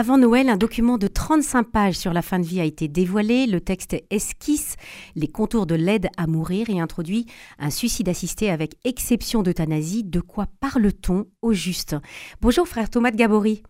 [0.00, 3.46] Avant Noël, un document de 35 pages sur la fin de vie a été dévoilé.
[3.46, 4.76] Le texte esquisse
[5.14, 7.26] les contours de l'aide à mourir et introduit
[7.58, 10.02] un suicide assisté avec exception d'euthanasie.
[10.02, 11.96] De quoi parle-t-on au juste?
[12.40, 13.62] Bonjour frère Thomas de Gabory.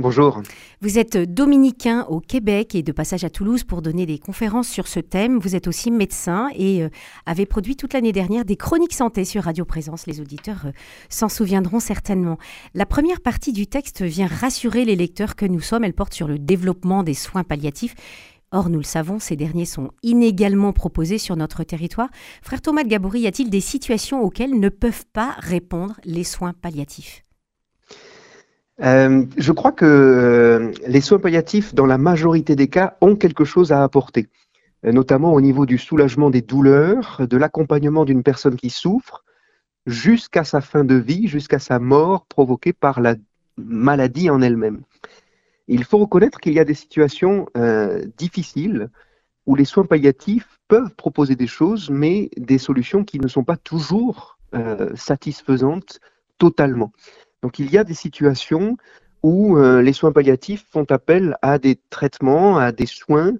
[0.00, 0.40] Bonjour.
[0.80, 4.88] Vous êtes dominicain au Québec et de passage à Toulouse pour donner des conférences sur
[4.88, 5.38] ce thème.
[5.38, 6.88] Vous êtes aussi médecin et euh,
[7.26, 10.06] avez produit toute l'année dernière des chroniques santé sur Radio Présence.
[10.06, 10.72] Les auditeurs euh,
[11.10, 12.38] s'en souviendront certainement.
[12.72, 15.84] La première partie du texte vient rassurer les lecteurs que nous sommes.
[15.84, 17.94] Elle porte sur le développement des soins palliatifs.
[18.52, 22.08] Or, nous le savons, ces derniers sont inégalement proposés sur notre territoire.
[22.40, 26.54] Frère Thomas de Gabory, y a-t-il des situations auxquelles ne peuvent pas répondre les soins
[26.54, 27.22] palliatifs?
[28.82, 33.44] Euh, je crois que euh, les soins palliatifs, dans la majorité des cas, ont quelque
[33.44, 34.28] chose à apporter,
[34.86, 39.24] euh, notamment au niveau du soulagement des douleurs, de l'accompagnement d'une personne qui souffre,
[39.86, 43.16] jusqu'à sa fin de vie, jusqu'à sa mort provoquée par la
[43.56, 44.80] maladie en elle-même.
[45.68, 47.46] Il faut reconnaître qu'il y a des situations
[48.18, 48.90] difficiles
[49.46, 53.56] où les soins palliatifs peuvent proposer des choses, mais des solutions qui ne sont pas
[53.56, 54.38] toujours
[54.96, 56.00] satisfaisantes
[56.38, 56.92] totalement.
[57.42, 58.76] Donc il y a des situations
[59.22, 63.32] où euh, les soins palliatifs font appel à des traitements, à des soins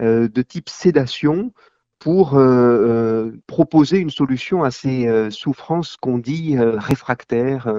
[0.00, 1.52] euh, de type sédation
[1.98, 7.70] pour euh, proposer une solution à ces souffrances qu'on dit réfractaires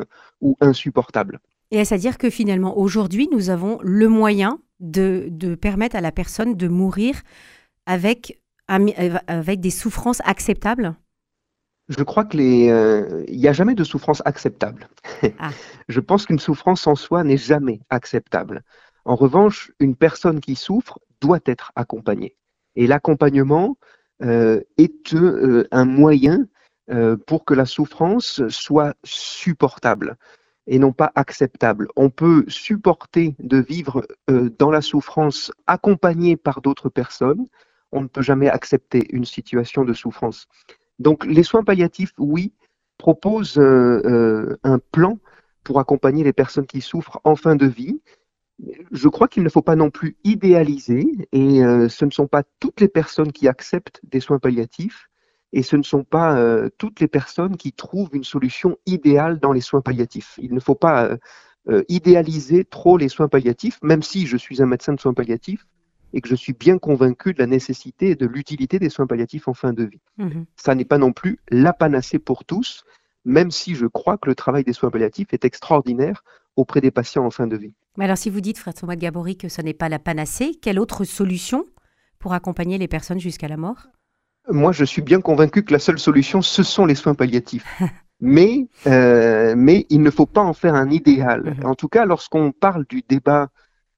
[0.42, 1.40] ou insupportables.
[1.72, 6.12] Et est-ce à dire que finalement, aujourd'hui, nous avons le moyen de, permettre à la
[6.12, 7.16] personne de mourir
[7.88, 10.96] avec des souffrances acceptables?
[11.90, 14.88] Je crois que les, euh, n'y a jamais de souffrance acceptable.
[15.40, 15.50] Ah.
[15.90, 18.64] je pense qu'une souffrance en soi n'est jamais acceptable.
[19.06, 22.36] En revanche, une personne qui souffre doit être accompagnée.
[22.76, 23.78] Et l'accompagnement
[24.24, 26.48] euh, est euh, un moyen
[27.26, 30.18] pour que la souffrance soit supportable
[30.68, 31.88] et non pas acceptable.
[31.96, 37.48] On peut supporter de vivre dans la souffrance accompagné par d'autres personnes.
[37.94, 40.50] On ne peut jamais accepter une situation de souffrance.
[41.02, 42.54] Donc les soins palliatifs, oui,
[42.98, 45.18] proposent euh, euh, un plan
[45.64, 48.02] pour accompagner les personnes qui souffrent en fin de vie.
[48.92, 52.44] Je crois qu'il ne faut pas non plus idéaliser, et euh, ce ne sont pas
[52.60, 55.10] toutes les personnes qui acceptent des soins palliatifs,
[55.52, 56.40] et ce ne sont pas
[56.78, 60.36] toutes les personnes qui trouvent une solution idéale dans les soins palliatifs.
[60.38, 61.18] Il ne faut pas
[61.90, 65.66] idéaliser trop les soins palliatifs, même si je suis un médecin de soins palliatifs,
[66.14, 69.48] et que je suis bien convaincu de la nécessité et de l'utilité des soins palliatifs
[69.48, 70.02] en fin de vie.
[70.18, 70.46] Mhm.
[70.56, 72.84] Ça n'est pas non plus la panacée pour tous,
[73.26, 76.24] même si je crois que le travail des soins palliatifs est extraordinaire
[76.56, 77.74] auprès des patients en fin de vie.
[77.98, 80.80] Mais alors si vous dites, Frère Thomas Gabory, que ce n'est pas la panacée, quelle
[80.80, 81.66] autre solution
[82.20, 83.88] pour accompagner les personnes jusqu'à la mort?
[84.50, 87.66] Moi, je suis bien convaincu que la seule solution, ce sont les soins palliatifs.
[88.22, 91.56] mais, euh, mais il ne faut pas en faire un idéal.
[91.58, 91.66] Mhm.
[91.66, 93.50] En tout cas, lorsqu'on parle du débat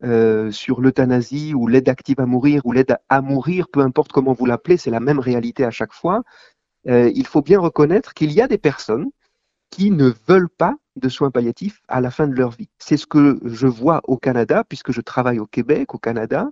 [0.03, 4.33] euh, sur l'euthanasie ou l'aide active à mourir ou l'aide à mourir, peu importe comment
[4.33, 6.23] vous l'appelez, c'est la même réalité à chaque fois.
[6.87, 9.09] Euh, il faut bien reconnaître qu'il y a des personnes
[9.69, 12.69] qui ne veulent pas de soins palliatifs à la fin de leur vie.
[12.77, 16.49] C'est ce que je vois au Canada, puisque je travaille au Québec, au Canada.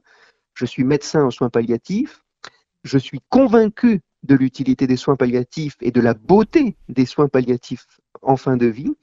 [0.53, 2.23] Je suis médecin en soins palliatifs.
[2.83, 7.85] Je suis convaincu de l'utilité des soins palliatifs et de la beauté des soins palliatifs
[8.21, 8.95] en fin de vie.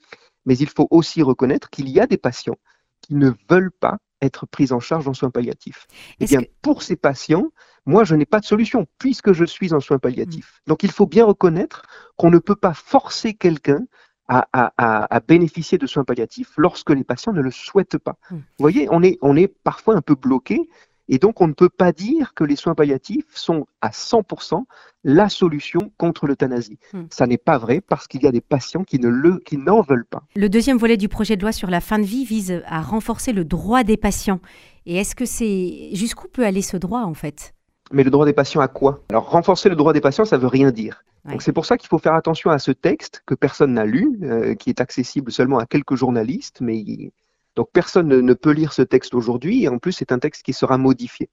[0.47, 2.59] Mais il faut aussi reconnaître qu'il y a des patients
[3.03, 5.87] qui ne veulent pas être prise en charge en soins palliatifs.
[6.21, 7.51] Eh bien, pour ces patients,
[7.87, 10.61] moi, je n'ai pas de solution puisque je suis en soins palliatifs.
[10.67, 10.71] Mm.
[10.71, 11.83] Donc, il faut bien reconnaître
[12.17, 13.85] qu'on ne peut pas forcer quelqu'un
[14.31, 18.19] à, à, bénéficier de soins palliatifs lorsque les patients ne le souhaitent pas.
[18.31, 18.37] Mm.
[18.37, 20.69] Vous voyez, on est, on est parfois un peu bloqué
[21.09, 24.65] et donc, on ne peut pas dire que les soins palliatifs sont à 100%
[25.05, 26.79] la solution contre l'euthanasie.
[26.93, 27.05] Hmm.
[27.11, 29.81] Ça n'est pas vrai parce qu'il y a des patients qui ne le, qui n'en
[29.81, 30.23] veulent pas.
[30.37, 33.33] Le deuxième volet du projet de loi sur la fin de vie vise à renforcer
[33.33, 34.41] le droit des patients.
[34.87, 37.55] Et est-ce que c'est jusqu'où peut aller ce droit en fait?
[37.91, 39.03] Mais le droit des patients à quoi?
[39.09, 41.05] Alors renforcer le droit des patients, ça veut rien dire.
[41.25, 44.19] Donc c'est pour ça qu'il faut faire attention à ce texte que personne n'a lu,
[44.23, 47.13] euh, qui est accessible seulement à quelques journalistes, mais
[47.57, 50.53] donc personne ne, peut lire ce texte aujourd'hui, et en plus c'est un texte qui
[50.53, 51.29] sera modifié.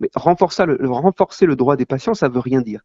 [0.00, 2.80] Mais renforcer le, droit des patients, ça ne veut rien dire.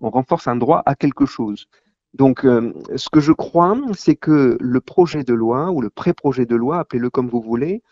[0.00, 1.66] On renforce un droit à quelque chose.
[2.14, 6.46] Donc, euh, ce que je crois, c'est que le projet de loi ou le pré-projet
[6.46, 7.82] de loi, appelez-le comme vous voulez,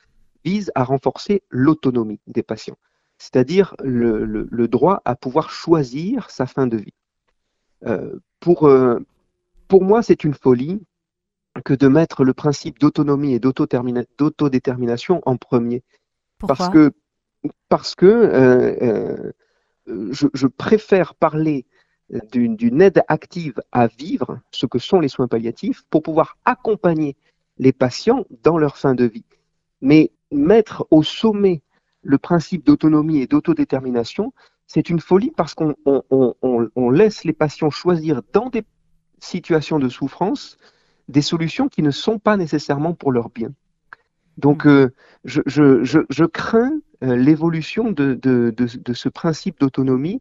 [0.44, 2.78] vise à renforcer l'autonomie des patients,
[3.18, 6.94] c'est-à-dire le, droit à pouvoir choisir sa fin de vie.
[7.86, 8.18] Euh,
[8.62, 9.00] euh,
[9.68, 10.80] pour moi, c'est une folie
[11.64, 15.82] que de mettre le principe d'autonomie et d'autodétermination en premier.
[16.38, 16.92] parce que,
[17.68, 19.32] parce que euh,
[19.88, 21.66] euh, je, préfère parler
[22.32, 27.16] d'une aide active à vivre, ce que sont les soins palliatifs, pour pouvoir accompagner
[27.58, 29.24] les patients dans leur fin de vie.
[29.80, 31.62] Mais mettre au sommet
[32.02, 34.32] le principe d'autonomie et d'autodétermination,
[34.66, 38.64] c'est une folie parce qu'on on, laisse les patients choisir dans des
[39.18, 40.58] situations de souffrance
[41.08, 43.50] des solutions qui ne sont pas nécessairement pour leur bien.
[44.38, 44.68] Donc, mmh.
[44.68, 44.88] euh,
[45.24, 50.20] je, je, je, crains euh, l'évolution de, de, de, ce principe d'autonomie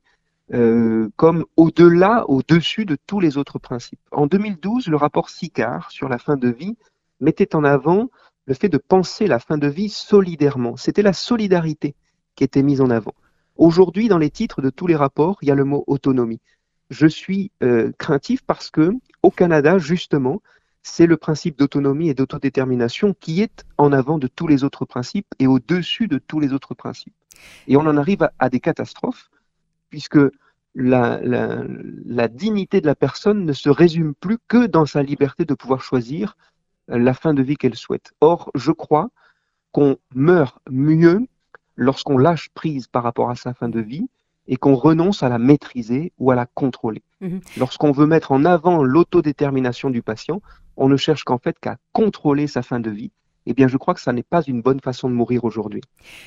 [0.53, 3.99] euh, comme au-delà, au-dessus de tous les autres principes.
[4.11, 6.77] En 2012, le rapport SICAR sur la fin de vie
[7.19, 8.09] mettait en avant
[8.45, 10.77] le fait de penser la fin de vie solidairement.
[10.77, 11.95] C'était la solidarité
[12.35, 13.15] qui était mise en avant.
[13.57, 16.41] Aujourd'hui, dans les titres de tous les rapports, il y a le mot autonomie.
[16.91, 17.51] Je suis
[17.97, 18.91] craintif parce que
[19.23, 20.41] au Canada, justement,
[20.85, 25.27] c'est le principe d'autonomie et d'autodétermination qui est en avant de tous les autres principes
[25.39, 27.15] et au-dessus de tous les autres principes.
[27.67, 29.31] Et on en arrive à, des catastrophes,
[29.89, 30.19] puisque
[30.75, 31.17] la,
[32.27, 36.37] dignité de la personne ne se résume plus que dans sa liberté de pouvoir choisir
[36.87, 38.13] la fin de vie qu'elle souhaite.
[38.21, 39.09] Or, je crois
[39.71, 41.25] qu'on meurt mieux
[41.75, 44.07] lorsqu'on lâche prise par rapport à sa fin de vie
[44.47, 47.03] et qu'on renonce à la maîtriser ou à la contrôler.
[47.21, 47.41] Mhm.
[47.57, 50.41] Lorsqu'on veut mettre en avant l'autodétermination du patient,
[50.77, 53.11] on ne cherche qu'en fait qu'à contrôler sa fin de vie
[53.47, 55.81] eh bien, je crois que ça n'est pas une bonne façon de mourir aujourd'hui.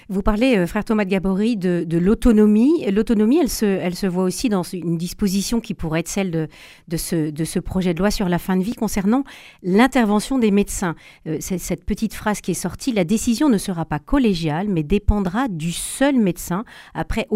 [0.09, 2.85] Vous parlez, euh, frère Thomas de Gabory, de, l'autonomie.
[2.91, 6.49] L'autonomie, elle se, elle se voit aussi dans une disposition qui pourrait être celle de,
[6.88, 9.25] de, ce, projet de loi sur la fin de vie concernant
[9.62, 10.94] l'intervention des médecins.
[11.26, 15.49] Euh, cette petite phrase qui est sortie, la décision ne sera pas collégiale, mais dépendra
[15.49, 17.26] du seul médecin, après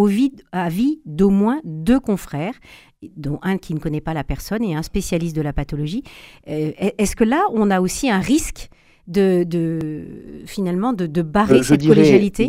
[0.53, 2.55] avis d'au moins deux confrères
[3.17, 6.03] dont un qui ne connaît pas la personne et un spécialiste de la pathologie.
[6.49, 8.71] Euh, est-ce que là, on a aussi un risque
[9.09, 12.49] de, de finalement de, de barrer euh, cette collégialité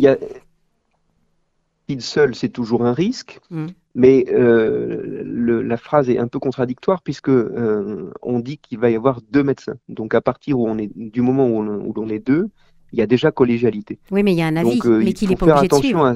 [1.88, 3.66] Il seul, c'est toujours un risque, mm.
[3.94, 8.90] mais euh, le, la phrase est un peu contradictoire puisque euh, on dit qu'il va
[8.90, 9.76] y avoir deux médecins.
[9.88, 12.48] Donc à partir où on est, du moment où on, où on est deux,
[12.92, 13.98] il y a déjà collégialité.
[14.10, 16.14] Oui, mais il y a un avis, mais qu'il n'est pas obligé de suivre.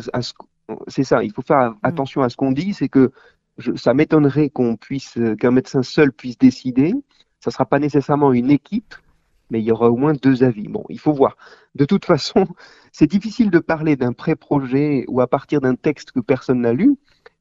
[0.87, 1.79] c'est ça, il faut faire mm.
[1.83, 3.11] attention à ce qu'on dit, c'est que
[3.75, 6.95] ça m'étonnerait qu'on puisse, qu'un médecin seul puisse décider.
[7.41, 8.95] Ça ne sera pas nécessairement une équipe
[9.51, 10.69] mais il y aura au moins deux avis.
[10.69, 11.37] Bon, il faut voir.
[11.75, 12.47] De toute façon,
[12.93, 16.97] c'est difficile de parler d'un pré-projet ou à partir d'un texte que personne n'a lu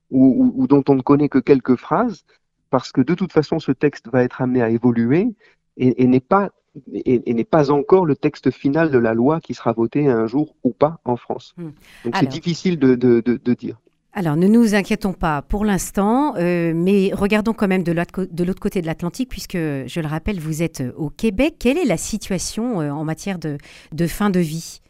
[0.09, 2.25] ou, dont on ne connaît que quelques phrases,
[2.69, 5.35] parce que de toute façon, ce texte va être amené à évoluer
[5.75, 6.51] et, n'est pas
[6.93, 10.55] et, n'est pas encore le texte final de la loi qui sera voté un jour
[10.63, 11.55] ou pas en France.
[11.57, 11.71] Hmm.
[12.05, 13.77] Donc c'est difficile de, de, de dire.
[14.19, 18.81] Alors, ne nous inquiétons pas pour l'instant, euh, mais regardons quand même de l'autre côté
[18.81, 21.57] de l'Atlantique, puisque, je le rappelle, vous êtes au Québec.
[21.59, 24.81] Quelle est la situation euh, en matière de, fin de vie?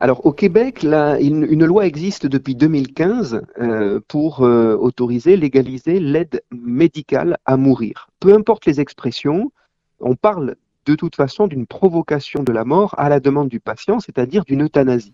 [0.00, 7.58] Alors au Québec, une, loi existe depuis 2015 euh, pour autoriser, légaliser l'aide médicale à
[7.58, 8.08] mourir.
[8.20, 9.52] Peu importe les expressions,
[10.00, 10.56] on parle
[10.86, 14.62] de toute façon d'une provocation de la mort à la demande du patient, c'est-à-dire d'une
[14.62, 15.12] euthanasie.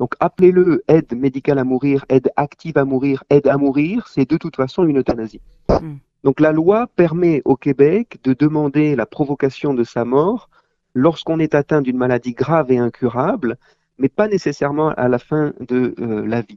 [0.00, 4.38] Donc appelez-le aide médicale à mourir, aide active à mourir, aide à mourir, c'est de
[4.38, 5.42] toute façon une euthanasie.
[5.68, 5.96] Hmm.
[6.24, 10.48] Donc la loi permet au Québec de demander la provocation de sa mort
[10.94, 13.58] lorsqu'on est atteint d'une maladie grave et incurable,
[13.98, 16.56] mais pas nécessairement à la fin de euh, la vie.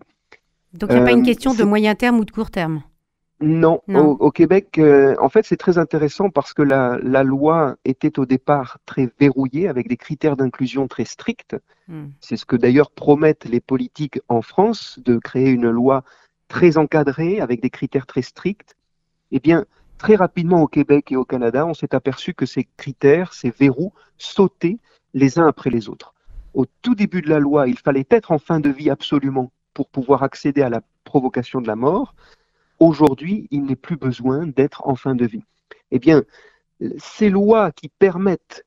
[0.73, 2.81] Donc il n'y a pas une euh, question de moyen terme ou de court terme?
[3.43, 8.25] Non, Au, Québec, euh, en fait, c'est très intéressant parce que la, loi était au
[8.25, 11.55] départ très verrouillée, avec des critères d'inclusion très stricts.
[11.87, 12.07] Hmm.
[12.21, 16.03] C'est ce que d'ailleurs promettent les politiques en France, de créer une loi
[16.47, 18.75] très encadrée, avec des critères très stricts.
[19.31, 19.65] Eh bien,
[19.97, 23.93] très rapidement au Québec et au Canada, on s'est aperçu que ces critères, ces verrous,
[24.17, 24.77] sautaient
[25.13, 26.13] les uns après les autres.
[26.53, 29.89] Au tout début de la loi, il fallait être en fin de vie absolument pour
[29.89, 32.15] pouvoir accéder à la provocation de la mort.
[32.79, 35.43] Aujourd'hui, il n'est plus besoin d'être en fin de vie.
[35.91, 36.23] Eh bien,
[36.97, 38.65] ces lois qui permettent,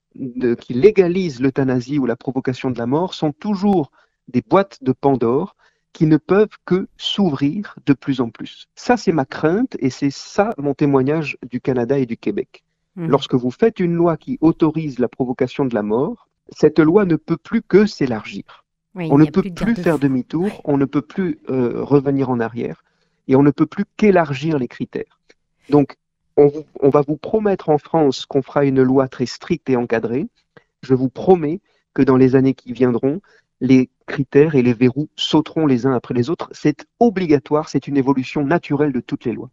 [0.61, 3.91] qui légalisent l'euthanasie ou la provocation de la mort sont toujours
[4.29, 5.57] des boîtes de Pandore
[5.93, 8.69] qui ne peuvent que s'ouvrir de plus en plus.
[8.75, 12.65] Ça, c'est ma crainte et c'est ça mon témoignage du Canada et du Québec.
[12.97, 13.09] Mmh.
[13.09, 17.17] Lorsque vous faites une loi qui autorise la provocation de la mort, cette loi ne
[17.17, 18.65] peut plus que s'élargir.
[18.95, 22.85] on ne peut plus, faire demi-tour, on ne peut plus euh, revenir en arrière
[23.29, 25.21] et on ne peut plus qu'élargir les critères.
[25.69, 25.97] Donc,
[26.37, 30.27] on, va vous promettre en France qu'on fera une loi très stricte et encadrée.
[30.83, 31.61] Je vous promets
[31.95, 33.23] que dans les années qui viendront,
[33.61, 36.51] les critères et les verrous sauteront les uns après les autres.
[36.53, 39.51] C'est obligatoire, c'est une évolution naturelle de toutes les lois.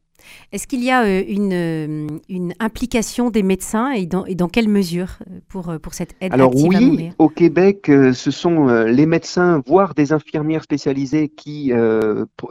[0.51, 4.70] Est-ce qu'il y a euh, euh, une, implication des médecins et dans, et dans quelle
[4.70, 9.93] mesure euh, pour, pour cette aide Alors oui, au Québec, ce sont les médecins, voire
[9.93, 11.72] des infirmières spécialisées qui,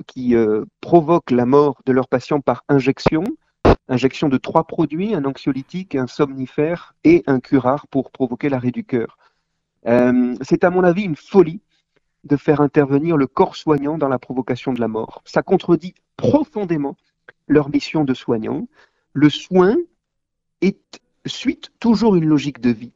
[0.07, 0.35] qui
[0.81, 3.25] provoquent la mort de leurs patients par injection.
[3.89, 8.85] Injection de trois produits, un anxiolytique, un somnifère et un curare pour provoquer l'arrêt du
[8.85, 9.19] cœur.
[9.87, 11.61] Euh, c'est à mon avis une folie
[12.25, 15.23] de faire intervenir le corps soignant dans la provocation de la mort.
[15.25, 16.97] Ça contredit profondément
[17.49, 18.69] leur mission de soignant.
[19.13, 19.77] Le soin
[20.61, 22.93] est suite toujours une logique de vie.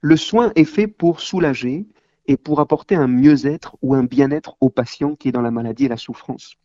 [0.00, 1.86] Le soin est fait pour soulager
[2.26, 5.86] et pour apporter un mieux-être ou un bien-être au patient qui est dans la maladie
[5.86, 6.56] et la souffrance.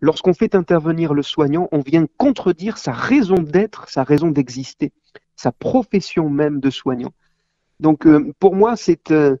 [0.00, 4.92] Lorsqu'on fait intervenir le soignant, on vient contredire sa raison d'être, sa raison d'exister,
[5.36, 7.12] sa profession même de soignant.
[7.80, 8.74] Donc euh, pour moi,
[9.10, 9.36] euh,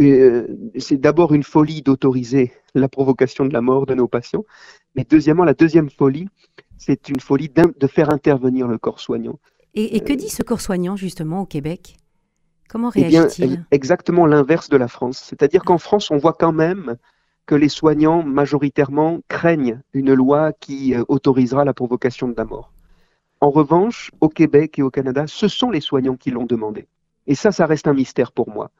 [0.00, 0.46] euh,
[0.78, 4.44] c'est d'abord une folie d'autoriser la provocation de la mort de nos patients,
[4.96, 6.28] mais deuxièmement, la deuxième folie,
[6.84, 9.38] c'est une folie de faire intervenir le corps soignant.
[9.74, 11.96] Et, que dit ce corps soignant justement au Québec?
[12.68, 13.64] Comment eh réagit-il?
[13.70, 15.22] Exactement l'inverse de la France.
[15.24, 16.96] C'est-à-dire qu'en France, on voit quand même
[17.46, 22.72] que les soignants majoritairement craignent une loi qui autorisera la provocation de la mort.
[23.40, 26.86] En revanche, au Québec et au Canada, ce sont les soignants qui l'ont demandé.
[27.26, 28.70] Et ça, ça reste un mystère pour moi.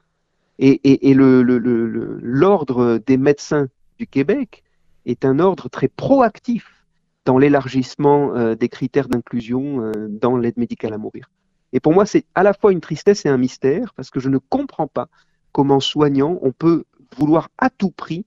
[0.59, 3.69] Et, l'ordre des médecins
[3.99, 4.63] du Québec
[5.07, 6.82] est un ordre très proactif
[7.25, 11.31] dans l'élargissement euh, des critères d'inclusion euh, dans l'aide médicale à mourir.
[11.73, 14.29] Et pour moi, c'est à la fois une tristesse et un mystère, parce que je
[14.29, 15.09] ne comprends pas
[15.53, 16.85] comment soignant, on peut
[17.17, 18.25] vouloir à tout prix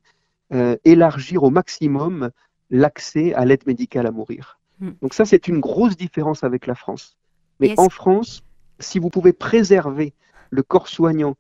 [0.54, 2.30] euh, élargir au maximum
[2.70, 4.60] l'accès à l'aide médicale à mourir.
[4.80, 4.92] Hmm.
[5.02, 7.18] Donc ça, c'est une grosse différence avec la France.
[7.60, 8.44] Mais en France,
[8.80, 10.14] si vous pouvez préserver
[10.50, 11.36] le corps soignant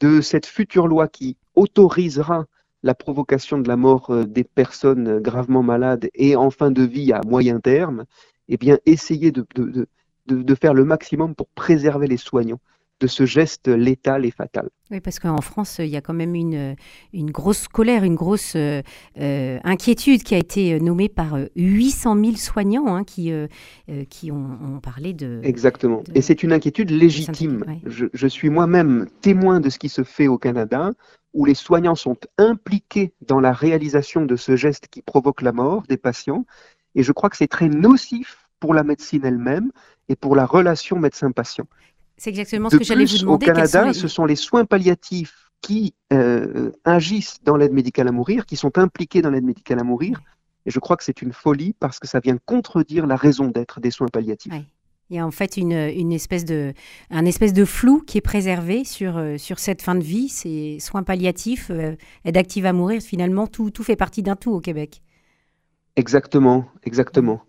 [0.00, 2.44] de cette future loi qui autorisera
[2.82, 7.12] la provocation de la mort euh, des personnes gravement malades et en fin de vie
[7.12, 8.04] à moyen terme,
[8.48, 9.46] eh bien, essayez de,
[10.26, 12.60] de faire le maximum pour préserver les soignants
[13.00, 14.68] de ce geste létal et fatal.
[14.90, 16.74] Oui, parce qu'en France, il y a quand même une,
[17.12, 18.82] une grosse colère, une grosse euh,
[19.20, 23.46] euh, inquiétude qui a été nommée par 800 000 soignants hein, qui, euh,
[24.08, 25.40] qui ont, parlé de...
[25.42, 26.02] Exactement.
[26.14, 27.64] Et c'est une inquiétude légitime.
[27.84, 30.92] Je, je, suis moi-même témoin de ce qui se fait au Canada,
[31.34, 35.82] où les soignants sont impliqués dans la réalisation de ce geste qui provoque la mort
[35.88, 36.44] des patients.
[36.94, 39.70] Et je crois que c'est très nocif pour la médecine elle-même
[40.08, 41.66] et pour la relation médecin-patient.
[42.16, 43.46] C'est exactement ce que j'allais vous demander.
[43.46, 48.46] Au Canada, ce sont les soins palliatifs qui euh, agissent dans l'aide médicale à mourir,
[48.46, 50.20] qui sont impliqués dans l'aide médicale à mourir.
[50.66, 53.80] Et je crois que c'est une folie parce que ça vient contredire la raison d'être
[53.80, 54.52] des soins palliatifs.
[55.10, 56.74] Il y a en fait une, une, espèce de,
[57.10, 60.28] un espèce de flou qui est préservé sur, euh, sur cette fin de vie.
[60.28, 64.52] Ces soins palliatifs, euh, aide active à mourir, finalement, tout, tout fait partie d'un tout
[64.52, 65.00] au Québec.
[65.96, 67.42] Exactement, exactement.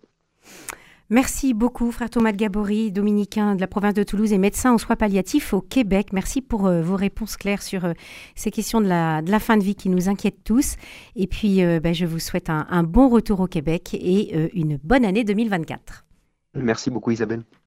[1.11, 4.77] Merci beaucoup, frère Thomas de Gabory, dominicain de la province de Toulouse et médecin en
[4.77, 6.13] soins palliatifs au Québec.
[6.13, 7.93] Merci pour euh, vos réponses claires sur euh,
[8.35, 10.75] ces questions de la, de la, fin de vie qui nous inquiètent tous.
[11.15, 14.77] Et puis, euh, ben, je vous souhaite un, un, bon retour au Québec et une
[14.77, 16.05] bonne année 2024.
[16.53, 17.43] Merci beaucoup, Isabelle.